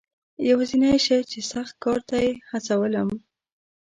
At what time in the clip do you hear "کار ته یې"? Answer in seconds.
1.83-2.31